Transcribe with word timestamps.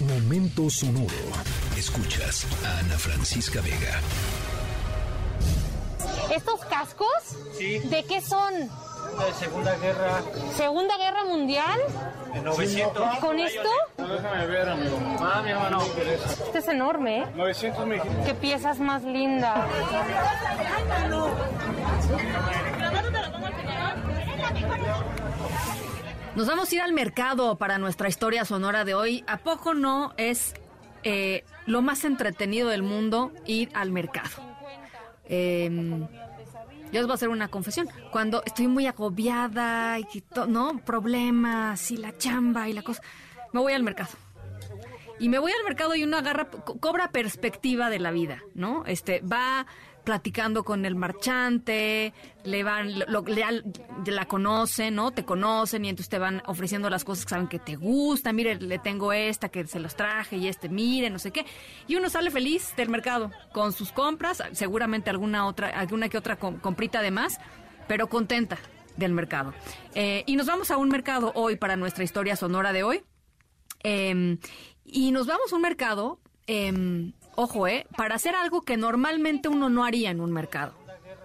Momento 0.00 0.70
sonoro. 0.70 1.08
Escuchas 1.76 2.46
a 2.64 2.78
Ana 2.78 2.96
Francisca 2.98 3.60
Vega. 3.60 4.00
¿Estos 6.34 6.60
cascos? 6.66 7.08
Sí. 7.56 7.78
¿De 7.80 8.04
qué 8.04 8.20
son? 8.20 8.54
De 8.54 9.32
Segunda 9.38 9.74
Guerra 9.76 10.22
¿Segunda 10.56 10.96
Guerra 10.98 11.24
Mundial? 11.24 11.80
de 12.32 12.40
900. 12.42 13.18
¿Con 13.18 13.38
esto? 13.40 13.68
Déjame 13.96 14.46
ver, 14.46 14.68
amigo. 14.68 14.98
Ah, 15.20 15.40
mi 15.42 15.50
hermano. 15.50 15.82
Este 16.46 16.58
es 16.58 16.68
enorme, 16.68 17.22
¿eh? 17.22 17.26
900 17.34 17.86
mexicanos. 17.86 18.26
Qué 18.26 18.34
piezas 18.34 18.78
más 18.78 19.02
lindas. 19.02 19.58
Nos 26.36 26.46
vamos 26.46 26.70
a 26.70 26.74
ir 26.74 26.80
al 26.80 26.92
mercado 26.92 27.56
para 27.58 27.78
nuestra 27.78 28.08
historia 28.08 28.44
sonora 28.44 28.84
de 28.84 28.94
hoy. 28.94 29.24
¿A 29.26 29.38
poco 29.38 29.74
no 29.74 30.12
es 30.16 30.54
eh, 31.02 31.44
lo 31.66 31.82
más 31.82 32.04
entretenido 32.04 32.68
del 32.68 32.82
mundo 32.82 33.32
ir 33.46 33.70
al 33.74 33.90
mercado? 33.90 34.30
Eh, 35.24 35.68
yo 35.70 36.92
les 36.92 37.02
voy 37.02 37.10
a 37.12 37.14
hacer 37.14 37.28
una 37.28 37.48
confesión. 37.48 37.88
Cuando 38.12 38.42
estoy 38.46 38.68
muy 38.68 38.86
agobiada 38.86 39.98
y 39.98 40.06
no 40.46 40.78
problemas 40.84 41.90
y 41.90 41.96
la 41.96 42.16
chamba 42.16 42.68
y 42.68 42.72
la 42.72 42.82
cosa, 42.82 43.02
me 43.52 43.60
voy 43.60 43.72
al 43.72 43.82
mercado. 43.82 44.10
Y 45.18 45.28
me 45.28 45.40
voy 45.40 45.50
al 45.50 45.64
mercado 45.64 45.96
y 45.96 46.04
uno 46.04 46.16
agarra, 46.16 46.48
co- 46.48 46.78
cobra 46.78 47.10
perspectiva 47.10 47.90
de 47.90 47.98
la 47.98 48.12
vida, 48.12 48.40
¿no? 48.54 48.84
Este, 48.86 49.20
va 49.20 49.66
platicando 50.08 50.64
con 50.64 50.86
el 50.86 50.94
marchante, 50.94 52.14
le 52.42 52.64
van, 52.64 52.98
lo- 53.10 53.20
le 53.26 53.44
la 54.06 54.24
conocen, 54.24 54.94
¿no? 54.94 55.10
Te 55.10 55.26
conocen 55.26 55.84
y 55.84 55.90
entonces 55.90 56.08
te 56.08 56.18
van 56.18 56.42
ofreciendo 56.46 56.88
las 56.88 57.04
cosas 57.04 57.26
que 57.26 57.30
saben 57.30 57.46
que 57.46 57.58
te 57.58 57.76
gustan. 57.76 58.34
Mire, 58.34 58.54
le 58.56 58.78
tengo 58.78 59.12
esta 59.12 59.50
que 59.50 59.66
se 59.66 59.78
los 59.80 59.96
traje 59.96 60.38
y 60.38 60.48
este, 60.48 60.70
mire, 60.70 61.10
no 61.10 61.18
sé 61.18 61.30
qué. 61.30 61.44
Y 61.88 61.96
uno 61.96 62.08
sale 62.08 62.30
feliz 62.30 62.72
del 62.74 62.88
mercado 62.88 63.30
con 63.52 63.74
sus 63.74 63.92
compras, 63.92 64.42
seguramente 64.52 65.10
alguna 65.10 65.46
otra, 65.46 65.68
alguna 65.68 66.08
que 66.08 66.16
otra 66.16 66.36
com- 66.36 66.58
comprita 66.58 67.02
de 67.02 67.10
más, 67.10 67.38
pero 67.86 68.08
contenta 68.08 68.56
del 68.96 69.12
mercado. 69.12 69.52
Eh, 69.94 70.24
y 70.26 70.36
nos 70.36 70.46
vamos 70.46 70.70
a 70.70 70.78
un 70.78 70.88
mercado 70.88 71.32
hoy 71.34 71.56
para 71.56 71.76
nuestra 71.76 72.02
historia 72.02 72.34
sonora 72.34 72.72
de 72.72 72.82
hoy. 72.82 73.02
Eh, 73.84 74.38
y 74.86 75.12
nos 75.12 75.26
vamos 75.26 75.52
a 75.52 75.56
un 75.56 75.60
mercado, 75.60 76.18
eh, 76.46 77.12
ojo, 77.40 77.68
eh, 77.68 77.86
para 77.96 78.16
hacer 78.16 78.34
algo 78.34 78.62
que 78.62 78.76
normalmente 78.76 79.48
uno 79.48 79.70
no 79.70 79.84
haría 79.84 80.10
en 80.10 80.20
un 80.20 80.32
mercado. 80.32 80.72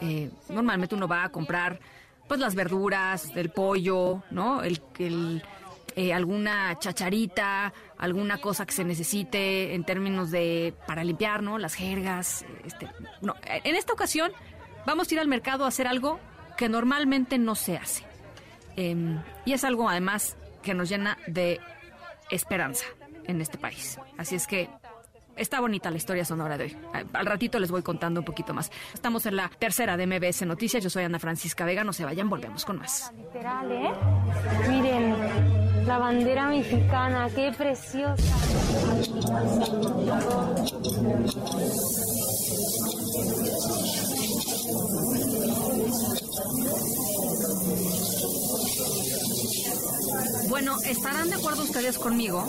Eh, 0.00 0.30
normalmente 0.48 0.94
uno 0.94 1.08
va 1.08 1.24
a 1.24 1.30
comprar 1.30 1.80
pues 2.28 2.38
las 2.38 2.54
verduras, 2.54 3.32
el 3.34 3.50
pollo, 3.50 4.22
¿no? 4.30 4.62
El, 4.62 4.80
el, 5.00 5.42
eh, 5.96 6.12
alguna 6.12 6.78
chacharita, 6.78 7.72
alguna 7.98 8.38
cosa 8.38 8.64
que 8.66 8.72
se 8.72 8.84
necesite 8.84 9.74
en 9.74 9.82
términos 9.82 10.30
de 10.30 10.74
para 10.86 11.02
limpiar, 11.02 11.42
¿no? 11.42 11.58
Las 11.58 11.74
jergas. 11.74 12.44
Este, 12.64 12.88
no. 13.20 13.34
En 13.44 13.74
esta 13.74 13.92
ocasión 13.92 14.30
vamos 14.86 15.10
a 15.10 15.14
ir 15.14 15.20
al 15.20 15.26
mercado 15.26 15.64
a 15.64 15.68
hacer 15.68 15.88
algo 15.88 16.20
que 16.56 16.68
normalmente 16.68 17.36
no 17.36 17.56
se 17.56 17.78
hace. 17.78 18.04
Eh, 18.76 18.94
y 19.44 19.54
es 19.54 19.64
algo 19.64 19.88
además 19.88 20.36
que 20.62 20.72
nos 20.72 20.88
llena 20.88 21.18
de 21.26 21.60
esperanza 22.30 22.84
en 23.24 23.40
este 23.40 23.58
país. 23.58 23.98
Así 24.18 24.36
es 24.36 24.46
que 24.46 24.68
está 25.36 25.60
bonita 25.60 25.90
la 25.90 25.96
historia 25.96 26.24
sonora 26.24 26.56
de 26.58 26.64
hoy. 26.64 26.76
Al 27.12 27.26
ratito 27.26 27.58
les 27.58 27.70
voy 27.70 27.82
contando 27.82 28.20
un 28.20 28.24
poquito 28.24 28.54
más. 28.54 28.70
Estamos 28.94 29.26
en 29.26 29.36
la 29.36 29.50
tercera 29.58 29.96
de 29.96 30.06
MBS 30.06 30.46
Noticias. 30.46 30.82
Yo 30.82 30.90
soy 30.90 31.04
Ana 31.04 31.18
Francisca 31.18 31.64
Vega. 31.64 31.84
No 31.84 31.92
se 31.92 32.04
vayan, 32.04 32.28
volvemos 32.28 32.64
con 32.64 32.78
más. 32.78 33.12
Literal, 33.16 33.72
¿eh? 33.72 33.90
Miren, 34.68 35.86
la 35.86 35.98
bandera 35.98 36.48
mexicana, 36.48 37.28
qué 37.34 37.52
preciosa. 37.56 38.22
Bueno, 50.48 50.76
estarán 50.86 51.28
de 51.28 51.34
acuerdo 51.34 51.64
ustedes 51.64 51.98
conmigo 51.98 52.44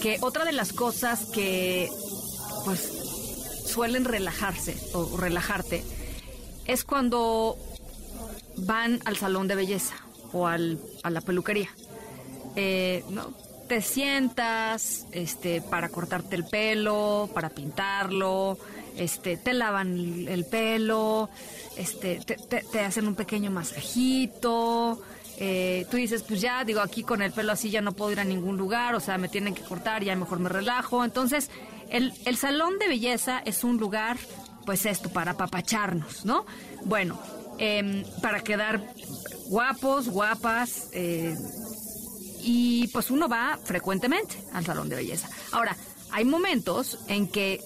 que 0.00 0.18
otra 0.20 0.44
de 0.44 0.52
las 0.52 0.72
cosas 0.72 1.26
que 1.26 1.90
pues 2.64 2.80
suelen 3.66 4.04
relajarse 4.04 4.76
o 4.94 5.16
relajarte 5.16 5.84
es 6.66 6.84
cuando 6.84 7.56
van 8.56 9.00
al 9.04 9.16
salón 9.16 9.48
de 9.48 9.54
belleza 9.54 9.94
o 10.32 10.46
al, 10.46 10.78
a 11.02 11.10
la 11.10 11.20
peluquería. 11.20 11.68
Eh, 12.56 13.04
¿no? 13.10 13.32
Te 13.68 13.82
sientas 13.82 15.06
este, 15.12 15.60
para 15.60 15.88
cortarte 15.88 16.36
el 16.36 16.44
pelo, 16.44 17.28
para 17.34 17.50
pintarlo, 17.50 18.56
este, 18.96 19.36
te 19.36 19.52
lavan 19.52 19.92
el, 19.98 20.28
el 20.28 20.44
pelo, 20.44 21.28
este, 21.76 22.20
te, 22.24 22.36
te- 22.36 22.62
te 22.62 22.80
hacen 22.80 23.08
un 23.08 23.14
pequeño 23.16 23.50
masajito. 23.50 25.02
Eh, 25.38 25.86
tú 25.90 25.96
dices, 25.96 26.22
pues 26.22 26.40
ya, 26.40 26.64
digo, 26.64 26.80
aquí 26.80 27.02
con 27.02 27.22
el 27.22 27.32
pelo 27.32 27.52
así 27.52 27.70
ya 27.70 27.80
no 27.80 27.92
puedo 27.92 28.12
ir 28.12 28.20
a 28.20 28.24
ningún 28.24 28.56
lugar, 28.56 28.94
o 28.94 29.00
sea, 29.00 29.18
me 29.18 29.28
tienen 29.28 29.54
que 29.54 29.62
cortar, 29.62 30.02
ya 30.02 30.16
mejor 30.16 30.38
me 30.38 30.48
relajo. 30.48 31.04
Entonces, 31.04 31.50
el, 31.90 32.12
el 32.24 32.36
salón 32.36 32.78
de 32.78 32.88
belleza 32.88 33.40
es 33.44 33.64
un 33.64 33.76
lugar, 33.76 34.16
pues 34.64 34.86
esto, 34.86 35.10
para 35.10 35.32
apapacharnos, 35.32 36.24
¿no? 36.24 36.46
Bueno, 36.84 37.20
em, 37.58 38.04
para 38.22 38.40
quedar 38.40 38.82
guapos, 39.48 40.08
guapas, 40.08 40.88
eh, 40.92 41.36
y 42.42 42.88
pues 42.88 43.10
uno 43.10 43.28
va 43.28 43.58
frecuentemente 43.64 44.36
al 44.52 44.64
salón 44.64 44.88
de 44.88 44.96
belleza. 44.96 45.28
Ahora, 45.52 45.76
hay 46.12 46.24
momentos 46.24 46.98
en 47.08 47.28
que, 47.28 47.60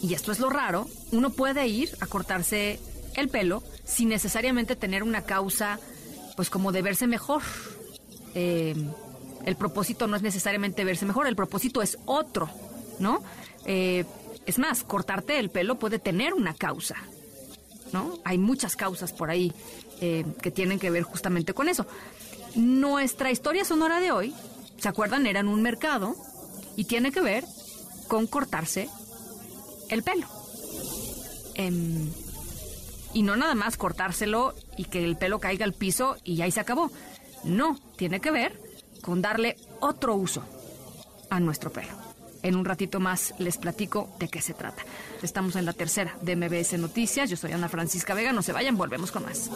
y 0.00 0.14
esto 0.14 0.32
es 0.32 0.38
lo 0.38 0.48
raro, 0.48 0.88
uno 1.10 1.30
puede 1.30 1.66
ir 1.66 1.90
a 2.00 2.06
cortarse 2.06 2.78
el 3.14 3.28
pelo 3.28 3.62
sin 3.84 4.08
necesariamente 4.08 4.76
tener 4.76 5.02
una 5.02 5.22
causa, 5.22 5.78
pues 6.36 6.50
como 6.50 6.72
de 6.72 6.82
verse 6.82 7.06
mejor. 7.06 7.42
Eh, 8.34 8.74
el 9.44 9.56
propósito 9.56 10.06
no 10.06 10.16
es 10.16 10.22
necesariamente 10.22 10.84
verse 10.84 11.06
mejor, 11.06 11.26
el 11.26 11.36
propósito 11.36 11.82
es 11.82 11.98
otro, 12.04 12.48
¿no? 12.98 13.22
Eh, 13.64 14.04
es 14.46 14.58
más, 14.58 14.84
cortarte 14.84 15.38
el 15.38 15.50
pelo 15.50 15.78
puede 15.78 15.98
tener 15.98 16.34
una 16.34 16.54
causa, 16.54 16.96
¿no? 17.92 18.18
Hay 18.24 18.38
muchas 18.38 18.76
causas 18.76 19.12
por 19.12 19.30
ahí 19.30 19.52
eh, 20.00 20.24
que 20.40 20.50
tienen 20.50 20.78
que 20.78 20.90
ver 20.90 21.02
justamente 21.02 21.54
con 21.54 21.68
eso. 21.68 21.86
Nuestra 22.54 23.30
historia 23.30 23.64
sonora 23.64 24.00
de 24.00 24.12
hoy, 24.12 24.34
¿se 24.78 24.88
acuerdan? 24.88 25.26
Era 25.26 25.40
en 25.40 25.48
un 25.48 25.62
mercado 25.62 26.14
y 26.76 26.84
tiene 26.84 27.12
que 27.12 27.20
ver 27.20 27.44
con 28.08 28.26
cortarse 28.26 28.88
el 29.88 30.02
pelo. 30.02 30.26
Em, 31.54 32.10
y 33.12 33.22
no 33.22 33.36
nada 33.36 33.54
más 33.54 33.76
cortárselo 33.76 34.54
y 34.76 34.84
que 34.84 35.04
el 35.04 35.16
pelo 35.16 35.38
caiga 35.38 35.64
al 35.64 35.72
piso 35.72 36.16
y 36.24 36.40
ahí 36.42 36.50
se 36.50 36.60
acabó. 36.60 36.90
No, 37.44 37.78
tiene 37.96 38.20
que 38.20 38.30
ver 38.30 38.58
con 39.00 39.20
darle 39.20 39.56
otro 39.80 40.14
uso 40.14 40.44
a 41.30 41.40
nuestro 41.40 41.70
pelo. 41.72 41.92
En 42.42 42.56
un 42.56 42.64
ratito 42.64 42.98
más 42.98 43.34
les 43.38 43.56
platico 43.56 44.10
de 44.18 44.28
qué 44.28 44.40
se 44.40 44.54
trata. 44.54 44.82
Estamos 45.22 45.54
en 45.56 45.64
la 45.64 45.72
tercera 45.72 46.16
de 46.22 46.34
MBS 46.34 46.78
Noticias. 46.78 47.30
Yo 47.30 47.36
soy 47.36 47.52
Ana 47.52 47.68
Francisca 47.68 48.14
Vega. 48.14 48.32
No 48.32 48.42
se 48.42 48.52
vayan, 48.52 48.76
volvemos 48.76 49.12
con 49.12 49.22
más. 49.22 49.48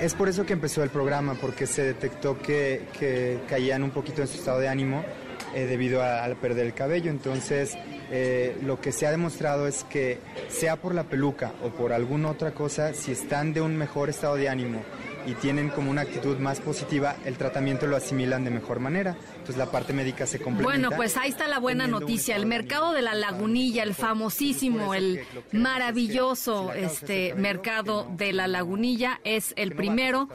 Es 0.00 0.14
por 0.14 0.28
eso 0.28 0.44
que 0.44 0.52
empezó 0.52 0.82
el 0.82 0.90
programa, 0.90 1.34
porque 1.40 1.66
se 1.66 1.82
detectó 1.82 2.36
que, 2.38 2.88
que 2.98 3.40
caían 3.48 3.84
un 3.84 3.90
poquito 3.90 4.22
en 4.22 4.28
su 4.28 4.34
estado 4.38 4.58
de 4.58 4.68
ánimo 4.68 5.04
eh, 5.54 5.66
debido 5.66 6.02
a- 6.02 6.24
al 6.24 6.36
perder 6.36 6.66
el 6.66 6.74
cabello. 6.74 7.10
Entonces, 7.10 7.76
eh, 8.10 8.56
lo 8.62 8.80
que 8.80 8.92
se 8.92 9.06
ha 9.06 9.10
demostrado 9.10 9.66
es 9.66 9.84
que 9.84 10.18
sea 10.48 10.76
por 10.76 10.94
la 10.94 11.04
peluca 11.04 11.52
o 11.62 11.68
por 11.70 11.92
alguna 11.92 12.30
otra 12.30 12.52
cosa, 12.52 12.92
si 12.94 13.12
están 13.12 13.52
de 13.54 13.60
un 13.60 13.76
mejor 13.76 14.08
estado 14.10 14.34
de 14.36 14.48
ánimo 14.48 14.82
y 15.26 15.32
tienen 15.32 15.70
como 15.70 15.90
una 15.90 16.02
actitud 16.02 16.36
más 16.38 16.60
positiva, 16.60 17.16
el 17.24 17.38
tratamiento 17.38 17.86
lo 17.86 17.96
asimilan 17.96 18.44
de 18.44 18.50
mejor 18.50 18.78
manera. 18.78 19.16
Entonces, 19.32 19.56
la 19.56 19.70
parte 19.70 19.94
médica 19.94 20.26
se 20.26 20.38
complementa. 20.38 20.88
Bueno, 20.88 20.96
pues 20.96 21.16
ahí 21.16 21.30
está 21.30 21.48
la 21.48 21.58
buena 21.60 21.86
noticia. 21.86 22.36
El 22.36 22.44
mercado 22.44 22.92
de 22.92 23.00
la 23.00 23.14
Lagunilla, 23.14 23.82
el 23.84 23.94
famosísimo, 23.94 24.92
el 24.94 25.20
maravilloso 25.52 26.72
este 26.72 27.34
mercado 27.34 28.06
de 28.16 28.32
la 28.32 28.46
Lagunilla 28.46 29.20
es 29.24 29.52
el 29.56 29.74
primero 29.74 30.28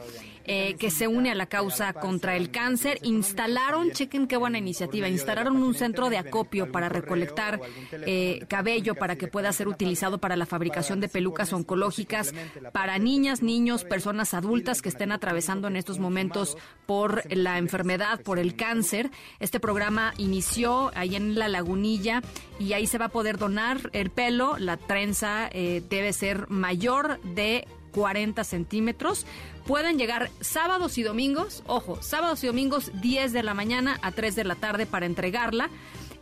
eh, 0.52 0.74
que 0.80 0.90
se 0.90 1.06
une 1.06 1.30
a 1.30 1.36
la 1.36 1.46
causa 1.46 1.92
contra 1.92 2.34
el 2.34 2.50
cáncer. 2.50 2.98
Instalaron, 3.02 3.92
chequen 3.92 4.26
qué 4.26 4.36
buena 4.36 4.58
iniciativa, 4.58 5.08
instalaron 5.08 5.62
un 5.62 5.74
centro 5.74 6.10
de 6.10 6.18
acopio 6.18 6.72
para 6.72 6.88
recolectar 6.88 7.60
eh, 7.92 8.44
cabello 8.48 8.96
para 8.96 9.14
que 9.14 9.28
pueda 9.28 9.52
ser 9.52 9.68
utilizado 9.68 10.18
para 10.18 10.34
la 10.34 10.46
fabricación 10.46 11.00
de 11.00 11.08
pelucas 11.08 11.52
oncológicas 11.52 12.34
para 12.72 12.98
niñas, 12.98 13.42
niños, 13.42 13.84
personas 13.84 14.34
adultas 14.34 14.82
que 14.82 14.88
estén 14.88 15.12
atravesando 15.12 15.68
en 15.68 15.76
estos 15.76 16.00
momentos 16.00 16.56
por 16.84 17.22
la 17.32 17.58
enfermedad, 17.58 18.20
por 18.20 18.40
el 18.40 18.56
cáncer. 18.56 19.12
Este 19.38 19.60
programa 19.60 20.14
inició 20.16 20.90
ahí 20.96 21.14
en 21.14 21.38
la 21.38 21.46
lagunilla 21.46 22.22
y 22.58 22.72
ahí 22.72 22.88
se 22.88 22.98
va 22.98 23.04
a 23.04 23.10
poder 23.10 23.38
donar 23.38 23.88
el 23.92 24.10
pelo. 24.10 24.58
La 24.58 24.76
trenza 24.78 25.48
eh, 25.52 25.80
debe 25.88 26.12
ser 26.12 26.50
mayor 26.50 27.20
de 27.22 27.68
40 27.92 28.44
centímetros 28.44 29.26
Pueden 29.70 29.98
llegar 29.98 30.30
sábados 30.40 30.98
y 30.98 31.04
domingos, 31.04 31.62
ojo, 31.68 32.02
sábados 32.02 32.42
y 32.42 32.48
domingos 32.48 32.90
10 33.00 33.32
de 33.32 33.44
la 33.44 33.54
mañana 33.54 34.00
a 34.02 34.10
3 34.10 34.34
de 34.34 34.42
la 34.42 34.56
tarde 34.56 34.84
para 34.84 35.06
entregarla. 35.06 35.70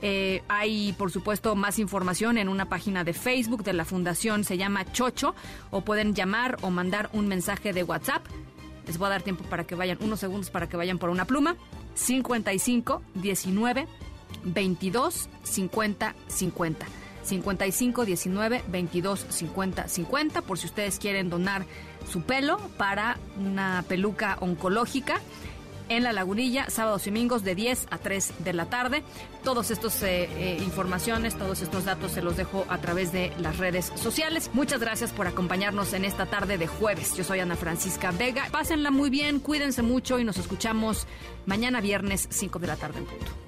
Eh, 0.03 0.43
hay, 0.49 0.93
por 0.99 1.11
supuesto, 1.11 1.57
más 1.57 1.79
información 1.79 2.37
en 2.37 2.51
una 2.51 2.69
página 2.69 3.05
de 3.05 3.15
Facebook 3.15 3.65
de 3.65 3.73
la 3.73 3.87
Fundación, 3.87 4.45
se 4.45 4.59
llama 4.59 4.85
Chocho, 4.93 5.35
o 5.71 5.81
pueden 5.81 6.15
llamar 6.15 6.59
o 6.61 6.71
mandar 6.71 7.09
un 7.15 7.27
mensaje 7.27 7.73
de 7.73 7.85
WhatsApp. 7.85 8.23
Les 8.87 8.99
voy 8.99 9.07
a 9.07 9.11
dar 9.11 9.23
tiempo 9.23 9.45
para 9.45 9.65
que 9.65 9.75
vayan, 9.75 9.97
unos 10.03 10.21
segundos 10.21 10.51
para 10.51 10.69
que 10.69 10.77
vayan 10.77 10.99
por 10.99 11.09
una 11.09 11.25
pluma. 11.25 11.57
55 11.95 13.03
19 13.15 13.89
22 14.45 15.29
50 15.43 16.15
50. 16.27 16.87
55 17.23 18.05
19 18.05 18.65
22 18.69 19.27
50 19.29 19.89
50 19.89 20.43
por 20.43 20.59
si 20.59 20.67
ustedes 20.67 20.99
quieren 20.99 21.31
donar 21.31 21.65
su 22.11 22.23
pelo 22.23 22.59
para 22.77 23.19
una 23.39 23.85
peluca 23.89 24.39
oncológica 24.41 25.21
en 25.89 26.03
La 26.05 26.13
Lagunilla, 26.13 26.69
sábados 26.69 27.07
y 27.07 27.11
domingos 27.11 27.45
de 27.45 27.55
10 27.55 27.87
a 27.91 27.99
3 27.99 28.35
de 28.41 28.53
la 28.53 28.67
tarde. 28.67 29.03
Todos 29.43 29.71
estos 29.71 30.03
eh, 30.03 30.29
eh, 30.37 30.59
informaciones, 30.63 31.37
todos 31.37 31.63
estos 31.63 31.85
datos 31.85 32.13
se 32.13 32.23
los 32.23 32.37
dejo 32.37 32.67
a 32.69 32.79
través 32.79 33.13
de 33.13 33.33
las 33.39 33.59
redes 33.59 33.93
sociales. 33.97 34.51
Muchas 34.53 34.81
gracias 34.81 35.13
por 35.13 35.27
acompañarnos 35.27 35.93
en 35.93 36.05
esta 36.05 36.27
tarde 36.27 36.59
de 36.59 36.67
jueves. 36.67 37.17
Yo 37.17 37.25
soy 37.25 37.41
Ana 37.41 37.57
Francisca 37.57 38.11
Vega. 38.11 38.49
Pásenla 38.51 38.91
muy 38.91 39.11
bien, 39.11 39.41
cuídense 39.41 39.83
mucho 39.83 40.19
y 40.19 40.25
nos 40.25 40.37
escuchamos 40.37 41.07
mañana 41.47 41.81
viernes 41.81 42.29
5 42.31 42.59
de 42.59 42.67
la 42.67 42.77
tarde 42.77 42.99
en 42.99 43.07
punto. 43.07 43.48